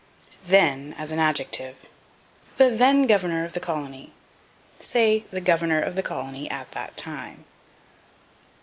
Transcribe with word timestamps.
Then 0.47 0.95
as 0.97 1.11
an 1.11 1.19
Adjective. 1.19 1.75
"The 2.57 2.71
then 2.71 3.05
governor 3.05 3.45
of 3.45 3.53
the 3.53 3.59
colony." 3.59 4.11
Say, 4.79 5.25
the 5.29 5.41
governor 5.41 5.79
of 5.79 5.93
the 5.93 6.01
colony 6.01 6.49
at 6.49 6.71
that 6.71 6.97
time. 6.97 7.45